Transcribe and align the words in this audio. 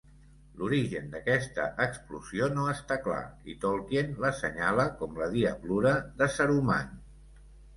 L'origen 0.59 1.11
d'aquesta 1.15 1.65
explosió 1.85 2.47
no 2.55 2.65
està 2.71 2.97
clar 3.09 3.19
i 3.53 3.57
Tolkien 3.67 4.17
l'assenyala 4.25 4.89
com 5.03 5.21
"la 5.23 5.29
diablura 5.37 5.93
de 6.23 6.33
Saruman". 6.39 6.91